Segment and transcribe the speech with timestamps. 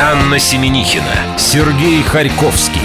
[0.00, 2.80] Анна Семенихина, Сергей Харьковский.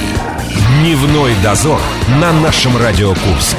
[0.80, 1.82] Дневной дозор
[2.22, 3.58] на нашем Радио Курск.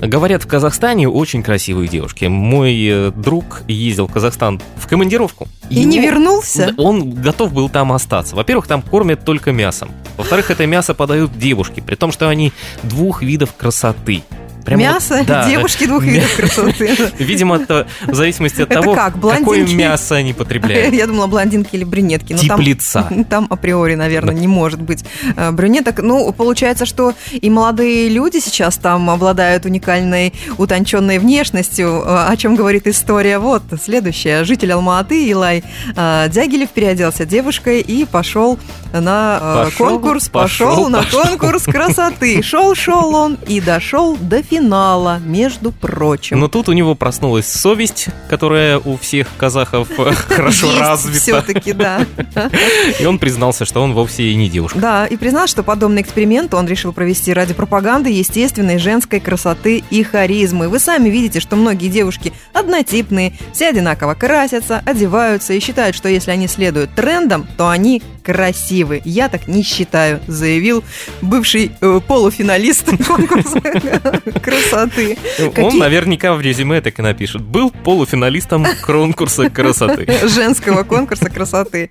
[0.00, 2.26] Говорят, в Казахстане очень красивые девушки.
[2.26, 5.48] Мой э, друг ездил в Казахстан в командировку.
[5.70, 6.74] И не вернулся?
[6.76, 8.36] Он готов был там остаться.
[8.36, 9.90] Во-первых, там кормят только мясом.
[10.18, 12.52] Во-вторых, это мясо подают девушки, при том, что они
[12.82, 14.22] двух видов красоты.
[14.64, 16.96] Прямо мясо вот, да, девушки двух видов красоты.
[17.18, 19.20] Видимо, это в зависимости от того, как?
[19.20, 20.94] какое мясо они потребляют.
[20.94, 22.34] Я думала, блондинки или брюнетки.
[22.34, 23.08] Тип лица.
[23.30, 25.04] Там априори, наверное, не может быть
[25.36, 26.00] э, брюнеток.
[26.02, 32.56] Ну, получается, что и молодые люди сейчас там обладают уникальной, утонченной внешностью, э, о чем
[32.56, 33.38] говорит история.
[33.38, 34.44] Вот, следующая.
[34.44, 35.62] Житель Алматы Илай
[35.94, 38.58] э, Дягилев переоделся девушкой и пошел
[38.92, 42.42] на конкурс, пошел на конкурс красоты.
[42.42, 46.38] Шел-шел он и дошел до финала финала, между прочим.
[46.38, 51.18] Но тут у него проснулась совесть, которая у всех казахов э, хорошо развита.
[51.18, 52.06] Все-таки, да.
[53.00, 54.78] И он признался, что он вовсе и не девушка.
[54.78, 60.02] Да, и признал, что подобный эксперимент он решил провести ради пропаганды естественной женской красоты и
[60.02, 60.68] харизмы.
[60.68, 66.30] Вы сами видите, что многие девушки однотипные, все одинаково красятся, одеваются и считают, что если
[66.30, 69.02] они следуют трендам, то они красивы.
[69.04, 70.82] Я так не считаю, заявил
[71.20, 73.60] бывший э, полуфиналист конкурса
[74.44, 75.16] красоты.
[75.38, 75.80] Он Какие...
[75.80, 77.42] наверняка в резюме так и напишет.
[77.42, 80.06] Был полуфиналистом конкурса красоты.
[80.28, 81.90] Женского конкурса красоты.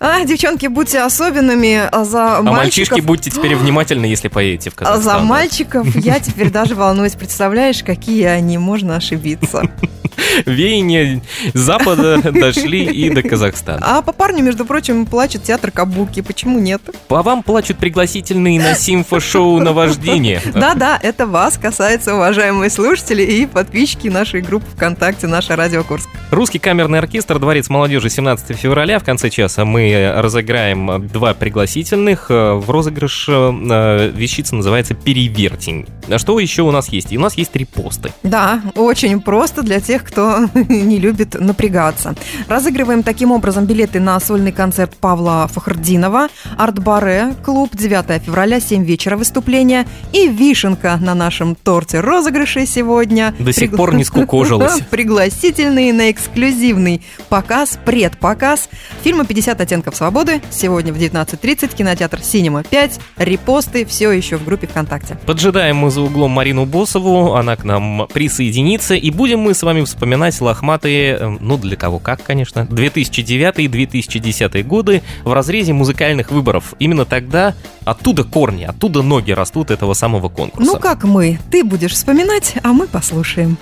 [0.00, 2.56] А, девчонки, будьте особенными, а за а мальчиков...
[2.56, 5.16] мальчишки, будьте теперь внимательны, если поедете в Казахстан.
[5.16, 7.14] А за мальчиков я теперь даже волнуюсь.
[7.14, 9.70] Представляешь, какие они, можно ошибиться.
[10.46, 11.20] Веяния
[11.54, 13.80] запада дошли и до Казахстана.
[13.82, 16.22] А по парню, между прочим, плачет театр Кабуки.
[16.22, 16.82] Почему нет?
[17.08, 20.40] По вам плачут пригласительные на симфо-шоу «Наваждение».
[20.54, 26.08] Да-да, это вас касается, уважаемые слушатели и подписчики нашей группы ВКонтакте «Наша Радио Курск».
[26.30, 29.00] Русский камерный оркестр «Дворец молодежи» 17 февраля.
[29.00, 32.30] В конце часа мы разыграем два пригласительных.
[32.30, 35.86] В розыгрыш э, вещица называется «Перевертень».
[36.08, 37.12] А что еще у нас есть?
[37.12, 38.12] И у нас есть три посты.
[38.22, 42.14] Да, очень просто для тех, кто не любит напрягаться.
[42.46, 49.16] Разыгрываем таким образом билеты на сольный концерт Павла Фахрдинова, Арт-Баре, клуб 9 февраля, 7 вечера
[49.16, 53.34] выступления и вишенка на нашем торте розыгрышей сегодня.
[53.38, 53.76] До сих Пригла...
[53.76, 54.80] пор не скукожилась.
[54.90, 58.68] Пригласительные на эксклюзивный показ, предпоказ
[59.02, 60.40] фильма «50 оттенков свободы».
[60.50, 63.00] Сегодня в 19.30 кинотеатр «Синема 5».
[63.16, 65.18] Репосты все еще в группе ВКонтакте.
[65.26, 69.82] Поджидаем мы за углом Марину Босову, она к нам присоединится, и будем мы с вами
[69.84, 76.74] вспоминать лохматые, э, ну для кого как, конечно, 2009-2010 годы в разрезе музыкальных выборов.
[76.78, 77.54] Именно тогда
[77.84, 80.70] оттуда корни, оттуда ноги растут этого самого конкурса.
[80.72, 81.38] Ну как мы?
[81.50, 83.56] Ты будешь вспоминать, а мы послушаем.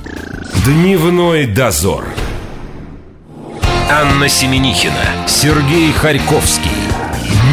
[0.65, 2.05] Дневной дозор.
[3.91, 6.71] Анна Семенихина, Сергей Харьковский.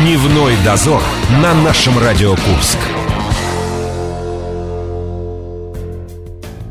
[0.01, 1.01] Дневной дозор
[1.41, 2.77] на нашем Радио Курск.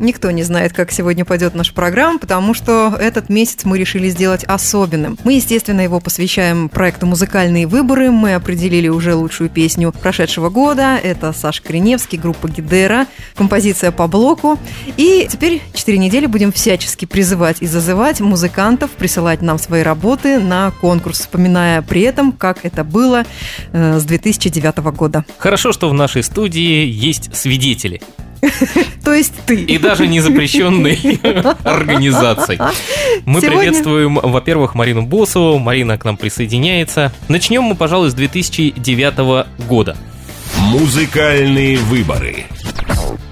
[0.00, 4.44] Никто не знает, как сегодня пойдет наша программа, потому что этот месяц мы решили сделать
[4.44, 5.19] особенным.
[5.25, 8.10] Мы, естественно, его посвящаем проекту «Музыкальные выборы».
[8.10, 10.99] Мы определили уже лучшую песню прошедшего года.
[11.03, 13.06] Это Саша Кореневский, группа Гидера,
[13.37, 14.59] композиция по блоку.
[14.97, 20.72] И теперь четыре недели будем всячески призывать и зазывать музыкантов присылать нам свои работы на
[20.81, 23.25] конкурс, вспоминая при этом, как это было
[23.72, 25.25] э, с 2009 года.
[25.38, 28.00] Хорошо, что в нашей студии есть свидетели.
[29.05, 29.62] То есть ты.
[29.62, 30.99] И даже не запрещенной
[31.65, 32.59] организацией.
[33.25, 33.59] Мы Сегодня...
[33.59, 35.59] приветствуем, во-первых, Марину Босову.
[35.59, 37.12] Марина к нам присоединяется.
[37.28, 39.97] Начнем мы, пожалуй, с 2009 года.
[40.59, 42.47] Музыкальные выборы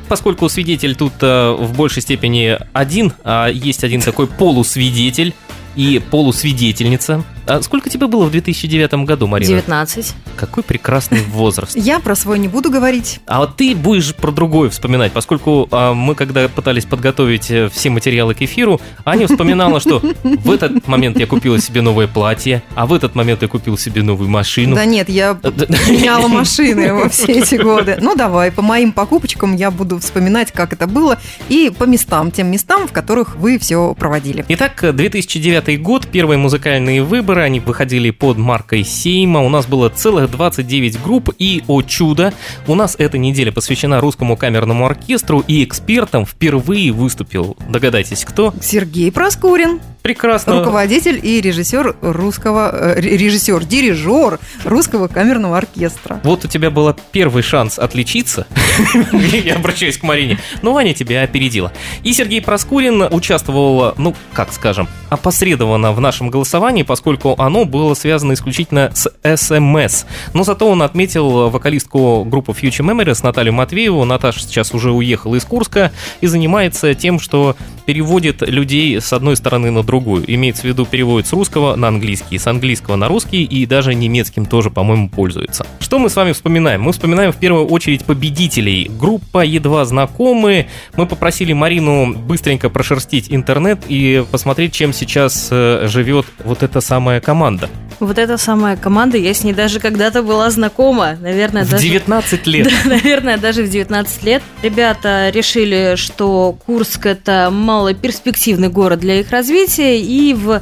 [0.09, 5.33] поскольку свидетель тут э, в большей степени один, а есть один такой полусвидетель
[5.75, 9.48] и полусвидетельница, а сколько тебе было в 2009 году, Марина?
[9.48, 10.14] 19.
[10.36, 11.76] Какой прекрасный возраст.
[11.76, 13.20] Я про свой не буду говорить.
[13.26, 17.91] А вот ты будешь про другой вспоминать, поскольку а, мы, когда пытались подготовить э, все
[17.91, 22.86] материалы к эфиру, Аня вспоминала, что в этот момент я купила себе новое платье, а
[22.86, 24.74] в этот момент я купил себе новую машину.
[24.74, 27.98] Да нет, я меняла машины во все эти годы.
[28.00, 31.18] Ну давай, по моим покупочкам я буду вспоминать, как это было,
[31.48, 34.45] и по местам, тем местам, в которых вы все проводили.
[34.48, 39.41] Итак, 2009 год, первые музыкальные выборы, выборы, они выходили под маркой Сейма.
[39.41, 42.34] У нас было целых 29 групп, и, о чудо,
[42.67, 48.53] у нас эта неделя посвящена русскому камерному оркестру, и экспертом впервые выступил, догадайтесь, кто?
[48.61, 49.81] Сергей Проскурин.
[50.03, 50.59] Прекрасно.
[50.59, 56.21] Руководитель и режиссер русского, э, режиссер, дирижер русского камерного оркестра.
[56.25, 58.47] Вот у тебя был первый шанс отличиться.
[59.13, 60.41] Я обращаюсь к Марине.
[60.61, 61.73] Но Ваня тебя опередила.
[62.03, 68.33] И Сергей Проскурин участвовал, ну, как скажем, опосредованно в нашем голосовании, поскольку оно было связано
[68.33, 70.04] исключительно с СМС.
[70.34, 74.04] Но зато он отметил вокалистку группы Future Memories Наталью Матвееву.
[74.04, 79.71] Наташа сейчас уже уехала из Курска и занимается тем, что переводит людей с одной стороны
[79.71, 80.25] на другую.
[80.27, 84.47] Имеется в виду переводит с русского на английский, с английского на русский и даже немецким
[84.47, 85.67] тоже, по-моему, пользуется.
[85.81, 86.83] Что мы с вами вспоминаем?
[86.83, 88.91] Мы вспоминаем в первую очередь победителей.
[88.99, 90.67] Группа едва знакомы.
[90.97, 97.21] Мы попросили Марину быстренько прошерстить интернет и посмотреть, чем сейчас э, живет вот эта самая
[97.21, 97.69] команда.
[98.03, 101.84] Вот эта самая команда, я с ней даже когда-то была знакома, наверное, в даже...
[101.84, 102.66] 19 лет.
[102.66, 104.43] Да, наверное, даже в 19 лет.
[104.65, 110.60] Ребята решили, что Курск это малоперспективный город для их развития, и в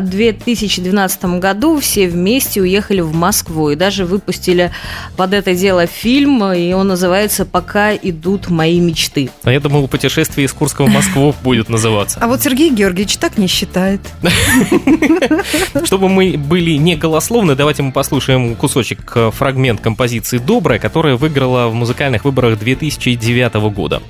[0.00, 4.70] 2012 году все вместе уехали в Москву и даже выпустили
[5.18, 9.28] под это дело фильм, и он называется «Пока идут мои мечты».
[9.42, 12.18] А я думал, путешествие из Курска в Москву будет называться.
[12.18, 14.00] А вот Сергей Георгиевич так не считает.
[15.84, 21.68] Чтобы мы были не голословны, давайте мы послушаем кусочек, э, фрагмент композиции «Добрая», которая выиграла
[21.68, 24.02] в музыкальных выборах 2009 года.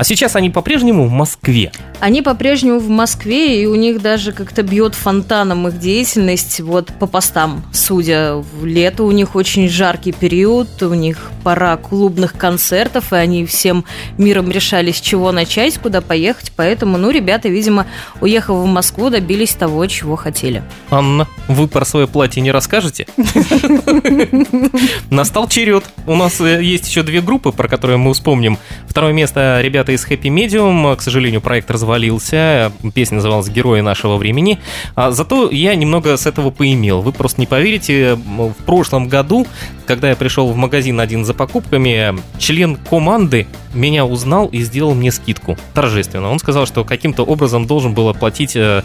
[0.00, 1.72] А сейчас они по-прежнему в Москве.
[2.00, 7.06] Они по-прежнему в Москве, и у них даже как-то бьет фонтаном их деятельность, вот по
[7.06, 8.36] постам, судя.
[8.36, 13.84] В лето у них очень жаркий период, у них пора клубных концертов, и они всем
[14.16, 17.86] миром решали, с чего начать, куда поехать, поэтому, ну, ребята, видимо,
[18.22, 20.62] уехав в Москву, добились того, чего хотели.
[20.88, 23.06] Анна, вы про свое платье не расскажете?
[25.10, 25.84] Настал черед.
[26.06, 28.56] У нас э, есть еще две группы, про которые мы вспомним.
[28.88, 30.96] Второе место ребята ребята из Happy Medium.
[30.96, 32.72] К сожалению, проект развалился.
[32.94, 34.58] Песня называлась «Герои нашего времени».
[34.94, 37.02] А зато я немного с этого поимел.
[37.02, 39.46] Вы просто не поверите, в прошлом году,
[39.86, 45.12] когда я пришел в магазин один за покупками, член команды меня узнал и сделал мне
[45.12, 46.30] скидку торжественно.
[46.30, 48.82] Он сказал, что каким-то образом должен был оплатить э,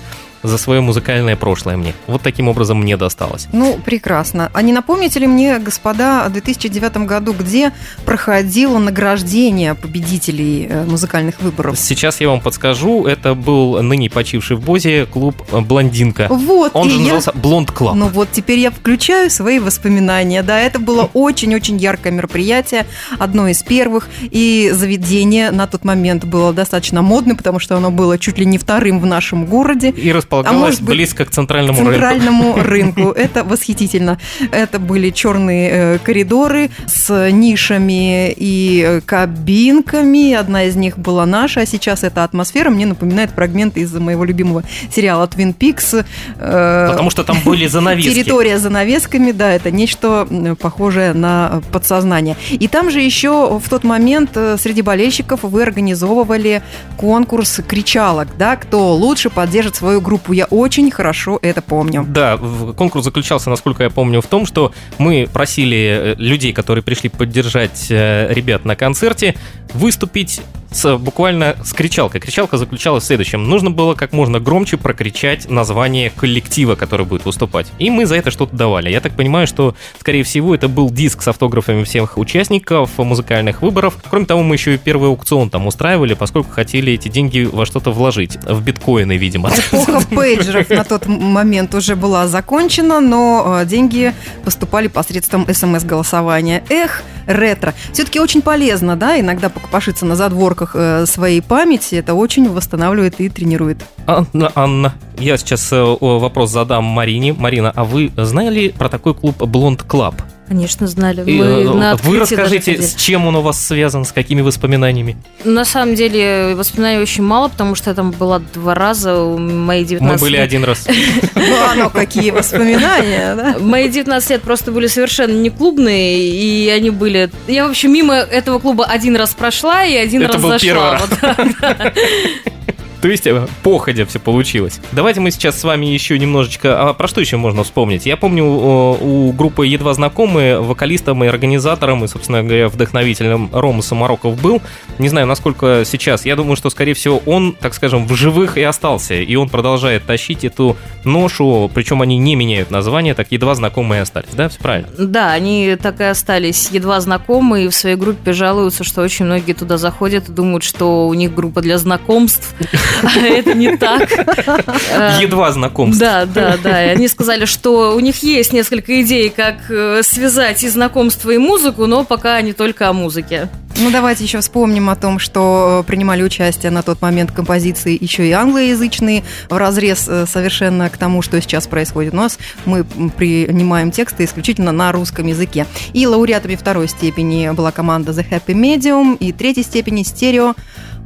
[0.48, 1.94] за свое музыкальное прошлое мне.
[2.08, 3.48] Вот таким образом мне досталось.
[3.52, 4.52] Ну, прекрасно.
[4.54, 7.72] А не напомните ли мне, господа, в 2009 году, где
[8.06, 11.78] проходило награждение победителей э, музыкальных выборов?
[11.78, 13.06] Сейчас я вам подскажу.
[13.06, 16.28] Это был ныне почивший в Бозе клуб «Блондинка».
[16.30, 16.72] Вот.
[16.76, 17.02] Он же я...
[17.02, 17.96] назывался «Blond Club».
[17.96, 20.44] Ну вот, теперь я включаю свои воспоминания.
[20.44, 22.86] Да, это было очень-очень яркое мероприятие,
[23.20, 24.10] одно из первых.
[24.22, 28.58] И заведение на тот момент было достаточно модным, потому что оно было чуть ли не
[28.58, 29.90] вторым в нашем городе.
[29.90, 32.96] И располагалась а быть, близко к центральному, центральному рынку.
[32.96, 33.12] рынку.
[33.12, 34.20] Это восхитительно.
[34.52, 40.34] Это были черные э, коридоры с нишами и э, кабинками.
[40.34, 44.64] Одна из них была наша, а сейчас эта атмосфера мне напоминает фрагменты из моего любимого
[44.94, 46.06] сериала Twin Peaks.
[46.38, 48.14] Э, Потому что там были занавески.
[48.14, 50.28] Территория занавесками, да, это нечто
[50.60, 52.36] похожее на подсознание.
[52.52, 54.32] И там же еще в тот момент
[54.66, 56.64] среди болельщиков вы организовывали
[56.98, 60.34] конкурс кричалок, да, кто лучше поддержит свою группу.
[60.34, 62.04] Я очень хорошо это помню.
[62.10, 62.40] Да,
[62.76, 67.92] конкурс заключался, насколько я помню, в том, что мы просили э, людей, которые пришли поддержать
[67.92, 69.36] э, ребят на концерте,
[69.76, 70.42] выступить
[70.76, 72.20] с, буквально с кричалкой.
[72.20, 73.48] Кричалка заключалась в следующем.
[73.48, 77.68] Нужно было как можно громче прокричать название коллектива, который будет выступать.
[77.80, 78.90] И мы за это что-то давали.
[78.90, 83.98] Я так понимаю, что, скорее всего, это был диск с автографами всех участников музыкальных выборов.
[84.10, 87.92] Кроме того, мы еще и первый аукцион там устраивали, поскольку хотели эти деньги во что-то
[87.92, 88.38] вложить.
[88.44, 89.50] В биткоины, видимо.
[89.50, 94.14] Эпоха пейджеров на тот момент уже была закончена, но э, деньги
[94.44, 96.64] поступали посредством смс-голосования.
[96.70, 97.74] Эх, ретро.
[97.94, 101.96] Все-таки очень полезно, да, иногда покопошиться на задворках э, своей памяти.
[101.96, 103.86] Это очень восстанавливает и тренирует.
[104.08, 107.34] Анна, Анна, я сейчас э, вопрос задам Марине.
[107.34, 110.16] Марина, а вы знали про такой клуб Blond Club?
[110.48, 111.24] Конечно, знали.
[111.26, 115.18] И, Мы э, на Вы расскажите, с чем он у вас связан, с какими воспоминаниями?
[115.44, 119.84] На самом деле воспоминаний очень мало, потому что я там была два раза, у мои
[119.84, 120.44] 19 Мы были лет.
[120.44, 120.88] один раз.
[121.36, 123.56] Ну, оно какие воспоминания, да?
[123.60, 127.30] Мои 19 лет просто были совершенно не клубные, и они были...
[127.48, 131.36] Я вообще мимо этого клуба один раз прошла и один Это раз был первый зашла.
[131.38, 131.94] раз.
[133.06, 134.80] То есть э, походя все получилось.
[134.92, 136.90] Давайте мы сейчас с вами еще немножечко...
[136.90, 138.08] А про что еще можно вспомнить?
[138.08, 144.42] Я помню, у группы «Едва знакомые» вокалистом и организатором, и, собственно говоря, вдохновителем Рома Самароков
[144.42, 144.60] был.
[144.98, 146.26] Не знаю, насколько сейчас.
[146.26, 149.14] Я думаю, что, скорее всего, он, так скажем, в живых и остался.
[149.14, 154.30] И он продолжает тащить эту ношу, причем они не меняют название, так «Едва знакомые» остались.
[154.34, 154.90] Да, все правильно?
[154.98, 159.54] Да, они так и остались едва знакомы, и в своей группе жалуются, что очень многие
[159.54, 162.56] туда заходят и думают, что у них группа для знакомств,
[163.16, 164.10] это не так.
[165.22, 166.00] Едва знакомств.
[166.00, 166.86] Да, да, да.
[166.86, 171.38] И они сказали, что у них есть несколько идей, как э, связать и знакомство, и
[171.38, 173.50] музыку, но пока они только о музыке.
[173.78, 178.26] Ну, давайте еще вспомним о том, что э, принимали участие на тот момент композиции еще
[178.26, 182.40] и англоязычные, в разрез э, совершенно к тому, что сейчас происходит у нас.
[182.64, 185.68] Мы принимаем тексты исключительно на русском языке.
[185.92, 190.56] И лауреатами второй степени была команда The Happy Medium, и третьей степени стерео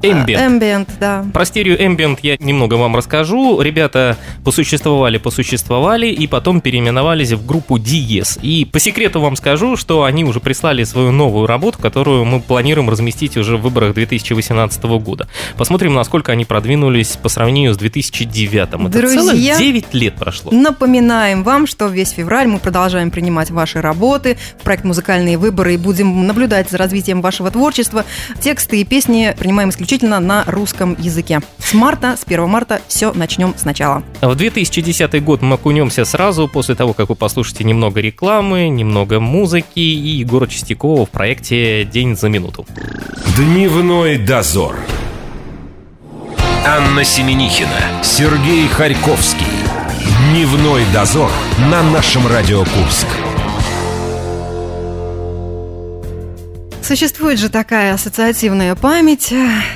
[0.02, 0.60] Ambient.
[0.60, 1.26] Ambient, да.
[1.34, 3.62] Про стерео Ambient я немного вам расскажу.
[3.62, 8.40] Ребята посуществовали, посуществовали и потом переименовались в группу Dies.
[8.42, 12.90] И по секрету вам скажу, что они уже прислали свою новую работу, которую мы планируем
[12.90, 15.28] разместить уже в выборах 2018 года.
[15.58, 18.70] Посмотрим, насколько они продвинулись по сравнению с 2009.
[18.70, 20.52] Это Друзья, целых 9 лет прошло.
[20.52, 25.78] Напоминаем вам, что весь февраль мы продолжаем принимать ваши работы в проект «Музыкальные выборы» и
[25.78, 28.06] будем наблюдать за развитием вашего творчества.
[28.40, 31.42] Тексты и песни принимаем исключительно на русском языке.
[31.58, 34.04] С марта, с 1 марта все начнем сначала.
[34.22, 39.80] В 2010 год мы окунемся сразу после того, как вы послушаете немного рекламы, немного музыки
[39.80, 42.66] и Егора Чистякова в проекте «День за минуту».
[43.36, 44.76] Дневной дозор.
[46.66, 49.46] Анна Семенихина, Сергей Харьковский.
[50.32, 51.32] Дневной дозор
[51.72, 53.08] на нашем Радио Курск.
[56.90, 59.32] Существует же такая ассоциативная память,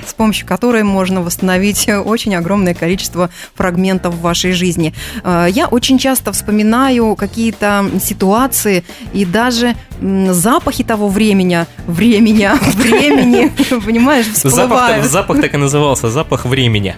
[0.08, 4.96] с помощью которой можно восстановить очень огромное количество фрагментов в вашей жизни.
[5.24, 13.52] Э, Я очень часто вспоминаю какие-то ситуации и даже запахи того времени, времени, времени,
[13.86, 15.06] понимаешь, Запах, всплывают.
[15.06, 16.96] запах так и назывался, запах времени.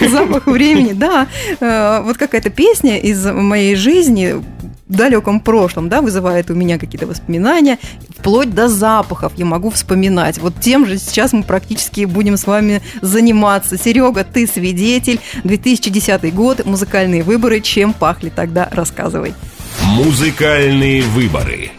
[0.00, 1.28] Запах времени, да.
[1.60, 4.34] Э, Вот какая-то песня из моей жизни
[4.94, 7.78] далеком прошлом, да, вызывает у меня какие-то воспоминания,
[8.16, 10.38] вплоть до запахов я могу вспоминать.
[10.38, 13.76] Вот тем же сейчас мы практически будем с вами заниматься.
[13.76, 15.20] Серега, ты свидетель.
[15.44, 17.60] 2010 год, музыкальные выборы.
[17.60, 18.68] Чем пахли тогда?
[18.72, 19.34] Рассказывай.
[19.82, 21.70] Музыкальные выборы.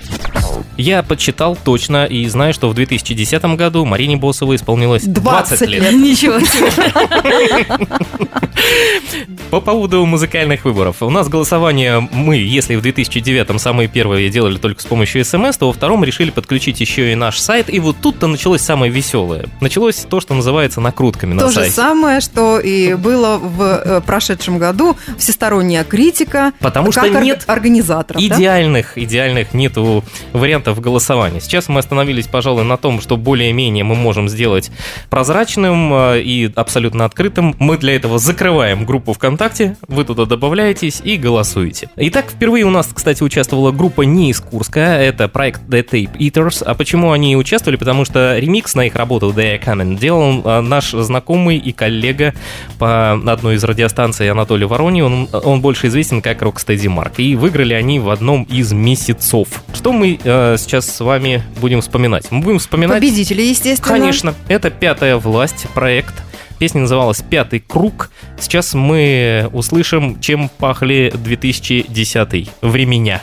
[0.77, 5.83] Я подсчитал точно и знаю, что в 2010 году Марине Босовой исполнилось 20, 20 лет.
[5.83, 5.93] лет.
[5.93, 7.65] Ничего себе.
[9.51, 11.01] По поводу музыкальных выборов.
[11.01, 15.67] У нас голосование мы, если в 2009 самые первые делали только с помощью смс, то
[15.67, 17.73] во втором решили подключить еще и наш сайт.
[17.73, 19.45] И вот тут-то началось самое веселое.
[19.61, 21.71] Началось то, что называется накрутками на То же сайте.
[21.71, 24.97] самое, что и было в э, прошедшем году.
[25.17, 26.51] Всесторонняя критика.
[26.59, 28.21] Потому что нет организаторов.
[28.27, 28.35] да?
[28.35, 30.03] Идеальных, идеальных нету
[30.33, 31.39] вариантов голосования.
[31.39, 34.71] Сейчас мы остановились, пожалуй, на том, что более-менее мы можем сделать
[35.09, 37.55] прозрачным э, и абсолютно открытым.
[37.59, 41.89] Мы для этого закрываем группу ВКонтакте, вы туда добавляетесь и голосуете.
[41.95, 46.63] Итак, впервые у нас, кстати, участвовала группа не из Курска, это проект The Tape Eaters.
[46.63, 47.77] А почему они участвовали?
[47.77, 52.33] Потому что ремикс на их работу The Coming делал э, наш знакомый и коллега
[52.79, 55.01] по одной из радиостанций Анатолий Вороний.
[55.01, 57.13] Он, он больше известен как Rocksteady Mark.
[57.17, 59.47] И выиграли они в одном из месяцев.
[59.73, 62.31] Что мы э, сейчас с вами будем вспоминать?
[62.31, 62.97] Мы будем вспоминать...
[62.97, 63.87] Победители, естественно.
[63.87, 66.13] Конечно, это «Пятая власть» проект.
[66.59, 68.11] Песня называлась «Пятый круг».
[68.39, 73.21] Сейчас мы услышим, чем пахли 2010 временя.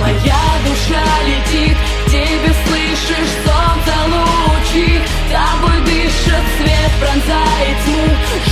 [0.00, 5.00] Моя душа летит, тебе слышишь солнце лучи
[5.32, 8.04] Тобой дышит свет, пронзает тьму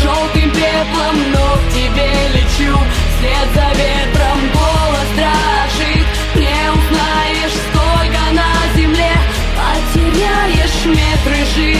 [0.02, 2.78] Желтым пеплом, но к тебе лечу
[3.18, 4.91] Вслед за ветром голос
[10.84, 11.71] Метры жизни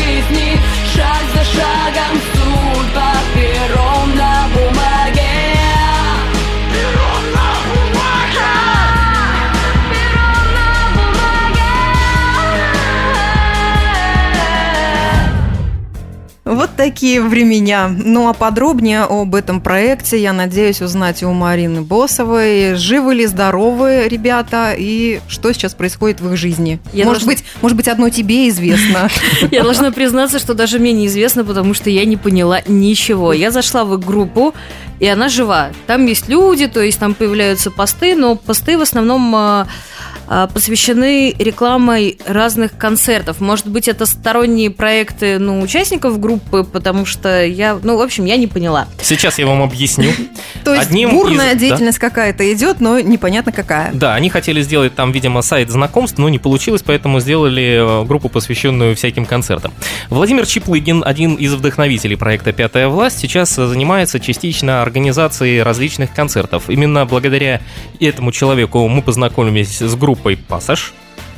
[16.83, 17.89] такие времена.
[17.89, 22.75] Ну а подробнее об этом проекте я надеюсь узнать у Марины Босовой.
[22.75, 26.81] Живы ли, здоровы ребята и что сейчас происходит в их жизни?
[26.93, 29.09] Я может, должна- быть, может быть, одно тебе известно.
[29.53, 33.33] Я должна признаться, что даже мне неизвестно, потому что я не поняла ничего.
[33.33, 34.53] Я зашла в их группу,
[35.03, 35.71] и она жива.
[35.89, 39.67] Там есть люди, то есть там появляются посты, но посты в основном а,
[40.29, 43.41] а, посвящены рекламой разных концертов.
[43.41, 48.37] Может быть, это сторонние проекты ну, участников группы, потому что я, ну, в общем, я
[48.37, 48.87] не поняла.
[49.03, 50.13] Сейчас я вам объясню.
[50.65, 51.59] То есть Одним бурная из- да.
[51.59, 53.93] деятельность какая-то идет, но непонятно какая.
[53.93, 58.29] Да, они хотели сделать там, видимо, сайт знакомств, но не получилось, поэтому сделали э, группу,
[58.29, 59.73] посвященную всяким концертам.
[60.09, 66.69] Владимир Чеплыгин, один из вдохновителей проекта «Пятая власть», сейчас э, занимается частично организацией различных концертов.
[66.69, 67.63] Именно благодаря
[67.99, 70.93] этому человеку мы познакомились с группой «Пассаж».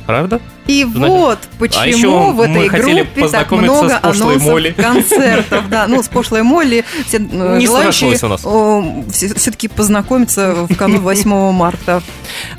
[0.05, 0.41] Правда?
[0.67, 4.71] И Знаете, вот а почему еще в этой группе так много анонсов Молли.
[4.71, 5.69] концертов.
[5.69, 12.01] Да, ну, с пошлой Молли все э, Не желающие все-таки познакомиться в канун 8 марта.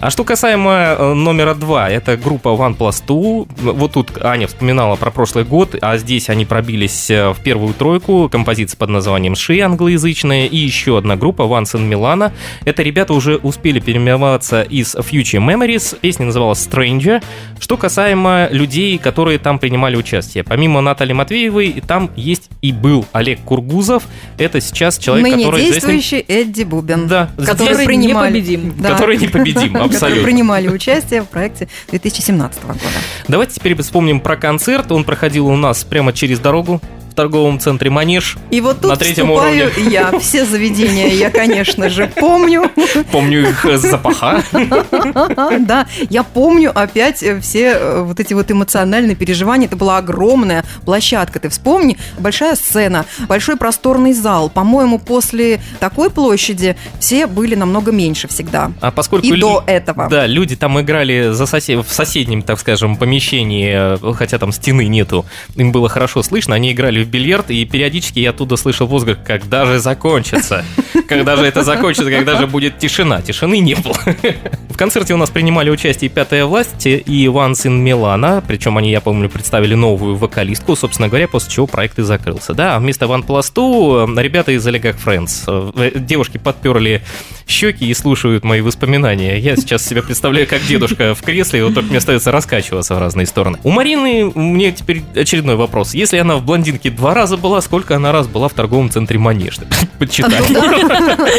[0.01, 3.73] А что касаемо э, номера два, это группа OnePlus 2.
[3.73, 8.29] Вот тут Аня вспоминала про прошлый год, а здесь они пробились э, в первую тройку.
[8.31, 10.47] Композиция под названием «Ши» англоязычная.
[10.47, 12.33] И еще одна группа Once in Milano.
[12.65, 15.99] Это ребята уже успели переименоваться из Future Memories.
[16.01, 17.23] Песня называлась Stranger.
[17.59, 20.45] Что касаемо людей, которые там принимали участие.
[20.45, 24.03] Помимо Натальи Матвеевой, там есть и был Олег Кургузов.
[24.37, 27.07] Это сейчас человек, Ныне который известен- действующий Эдди Бубен.
[27.09, 28.75] Да, который Здесь принимали, непобедим.
[28.79, 28.91] Да.
[28.91, 30.25] который непобедим, которые абсолютно.
[30.25, 32.79] принимали участие в проекте 2017 года.
[33.29, 34.93] Давайте теперь вспомним про концерт.
[34.93, 36.83] Он проходил у нас прямо через дорогу
[37.17, 38.37] торговом центре Манеж.
[38.51, 39.69] И вот тут На третьем уровне.
[39.91, 40.17] я.
[40.21, 42.71] Все заведения я, конечно же, помню.
[43.13, 44.43] Помню их с запаха.
[45.61, 49.67] Да, я помню опять э, все э, вот эти вот эмоциональные переживания.
[49.67, 51.41] Это была огромная площадка.
[51.41, 54.51] Ты вспомни, большая сцена, большой просторный зал.
[54.51, 58.71] По-моему, после такой площади все были намного меньше всегда.
[58.81, 60.09] А поскольку И лю- до этого.
[60.09, 61.85] Да, люди там играли за сосед...
[61.87, 65.25] в соседнем, так скажем, помещении, э, хотя там стены нету.
[65.57, 69.65] Им было хорошо слышно, они играли в бильярд, и периодически я оттуда слышал возглас, когда
[69.65, 70.65] же закончится?
[71.09, 73.23] Когда же это закончится, когда же будет тишина?
[73.23, 73.97] Тишины не было.
[74.71, 79.01] В концерте у нас принимали участие «Пятая власть» и Once in Milano, причем они, я
[79.01, 82.55] помню, представили новую вокалистку, собственно говоря, после чего проект и закрылся.
[82.55, 85.73] Да, а вместо OnePlus 2 э, ребята из Олегах Friends.
[85.77, 87.03] Э, Девушки подперли
[87.47, 89.39] щеки и слушают мои воспоминания.
[89.39, 92.99] Я сейчас себя представляю как дедушка в кресле, и вот только мне остается раскачиваться в
[92.99, 93.59] разные стороны.
[93.63, 95.95] У Марины мне теперь очередной вопрос.
[95.95, 99.59] Если она в блондинке два раза была, сколько она раз была в торговом центре Манеж?
[99.99, 100.43] Подсчитай.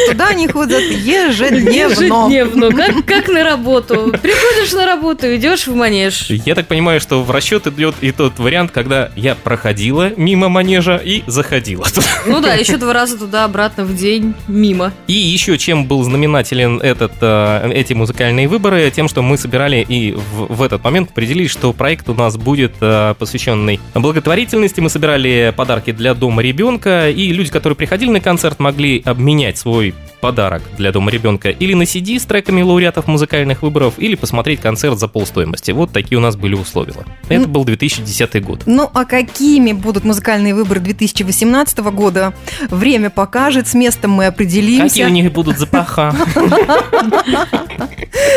[0.08, 1.68] Туда, они ходят ежедневно.
[1.68, 2.70] Ежедневно.
[2.70, 4.12] Как, как на работу.
[4.22, 6.30] Приходишь на работу, идешь в манеж.
[6.30, 10.96] Я так понимаю, что в расчет идет и тот вариант, когда я проходила мимо манежа
[10.96, 11.86] и заходила.
[12.26, 14.92] Ну да, еще два раза туда-обратно в день мимо.
[15.06, 20.12] И еще чем был знаменателен этот, э, эти музыкальные выборы, тем, что мы собирали и
[20.12, 24.80] в, в этот момент определили, что проект у нас будет э, посвященный благотворительности.
[24.80, 29.94] Мы собирали подарки для дома ребенка, и люди, которые приходили на концерт, могли обменять свой
[30.20, 34.98] подарок для дома ребенка или на CD с треками лауреатов музыкальных выборов, или посмотреть концерт
[34.98, 35.70] за полстоимости.
[35.70, 36.94] Вот такие у нас были условия.
[37.28, 38.62] Это был 2010 год.
[38.66, 42.34] Ну, а какими будут музыкальные выборы 2018 года?
[42.68, 44.88] Время покажет, с местом мы определимся.
[44.88, 46.14] Какие у них будут запаха?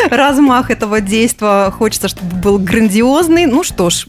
[0.10, 3.46] Размах этого действа хочется, чтобы был грандиозный.
[3.46, 4.06] Ну что ж,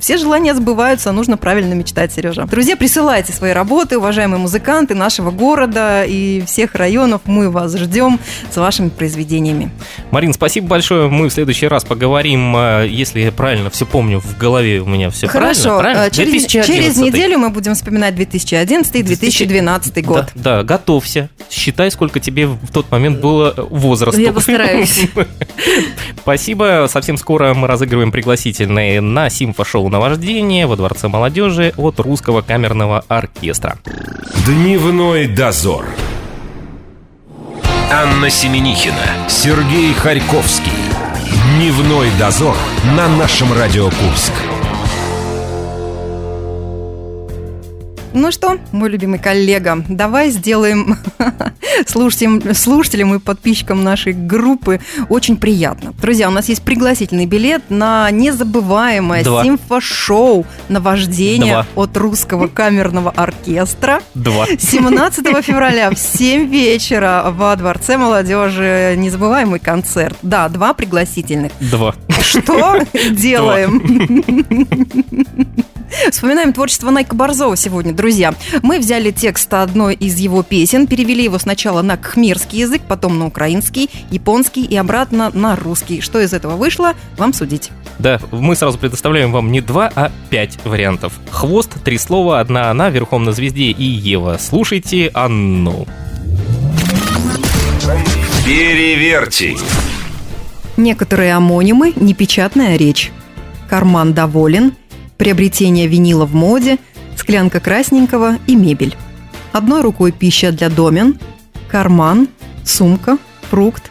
[0.00, 2.44] все желания сбываются, нужно правильно мечтать, Сережа.
[2.44, 7.22] Друзья, присылайте свои работы, уважаемые музыканты нашего города и всех районов.
[7.24, 8.20] Мы вас ждем
[8.50, 9.70] с вашими произведениями.
[10.10, 11.08] Марин, спасибо большое.
[11.08, 15.10] Мы в следующий раз поговорим, э, если я правильно все помню, в голове у меня
[15.10, 16.04] все Хорошо, правильно.
[16.04, 16.66] э, через, 2011.
[16.66, 20.26] через неделю мы будем вспоминать 2011 и 2012 год.
[20.34, 21.30] Да, да, готовься.
[21.50, 24.20] Считай, сколько тебе в тот момент было возраста.
[24.20, 25.08] Я постараюсь.
[26.20, 26.86] Спасибо.
[26.88, 33.78] Совсем скоро мы разыгрываем пригласительные на симфошоу «Наваждение» во Дворце молодежи от Русского камерного оркестра.
[34.46, 35.86] Дневной дозор.
[37.92, 40.72] Анна Семенихина, Сергей Харьковский.
[41.56, 42.56] Дневной дозор
[42.96, 44.32] на нашем Радио Курск.
[48.18, 50.96] Ну что, мой любимый коллега, давай сделаем
[51.86, 55.92] слушателям, слушателям и подписчикам нашей группы очень приятно.
[56.02, 59.44] Друзья, у нас есть пригласительный билет на незабываемое Два.
[59.44, 61.66] симфошоу «Наваждение» Два.
[61.84, 64.00] от Русского камерного оркестра.
[64.14, 64.46] Два.
[64.46, 70.16] 17 февраля в 7 вечера во Дворце молодежи незабываемый концерт.
[70.22, 71.52] Да, два пригласительных.
[71.60, 71.94] Два.
[72.20, 72.80] Что
[73.12, 74.24] делаем?
[76.10, 78.34] Вспоминаем творчество Найка Борзова сегодня, друзья.
[78.62, 83.26] Мы взяли текст одной из его песен, перевели его сначала на кхмерский язык, потом на
[83.26, 86.00] украинский, японский и обратно на русский.
[86.00, 87.70] Что из этого вышло, вам судить.
[87.98, 91.14] Да, мы сразу предоставляем вам не два, а пять вариантов.
[91.30, 94.38] Хвост, три слова, одна она, верхом на звезде и Ева.
[94.40, 95.86] Слушайте Анну.
[98.44, 99.56] Переверьте.
[100.76, 103.10] Некоторые амонимы– непечатная речь.
[103.68, 104.72] Карман доволен,
[105.18, 106.78] приобретение винила в моде,
[107.16, 108.96] склянка красненького и мебель.
[109.52, 111.18] Одной рукой пища для домен,
[111.68, 112.28] карман,
[112.64, 113.18] сумка,
[113.50, 113.90] фрукт,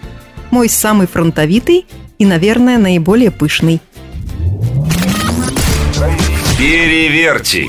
[0.50, 1.86] мой самый фронтовитый
[2.18, 3.82] и, наверное, наиболее пышный.
[6.58, 7.68] Переверьте.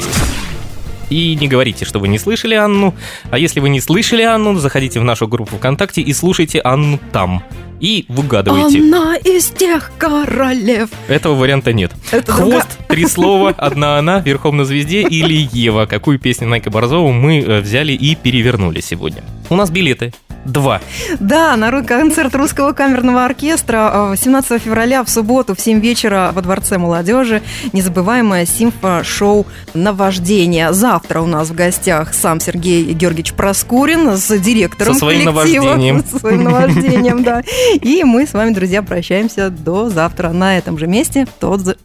[1.11, 2.95] И не говорите, что вы не слышали Анну.
[3.31, 7.43] А если вы не слышали Анну, заходите в нашу группу ВКонтакте и слушайте Анну там.
[7.81, 8.81] И выгадывайте.
[8.81, 10.91] Она из тех королев.
[11.09, 11.93] Этого варианта нет.
[12.11, 15.87] Это Хвост, три слова, одна она, верхом на звезде или Ева.
[15.87, 19.23] Какую песню Найка Борзова мы э, взяли и перевернули сегодня.
[19.51, 20.13] У нас билеты.
[20.45, 20.81] Два.
[21.21, 26.31] Да, на ру- концерт русского камерного оркестра э, 17 февраля в субботу в 7 вечера
[26.33, 27.43] во Дворце молодежи.
[27.73, 30.73] Незабываемое симфо-шоу «Наваждение».
[30.73, 35.65] Завтра у нас в гостях сам Сергей Георгиевич Проскурин с директором Со своим коллектива.
[35.65, 36.05] наваждением.
[36.11, 37.43] Со своим наваждением, да.
[37.83, 41.77] И мы с вами, друзья, прощаемся до завтра на этом же месте в тот, же-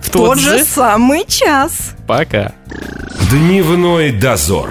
[0.00, 1.92] в тот же самый час.
[2.06, 2.52] Пока.
[3.30, 4.70] Дневной дозор.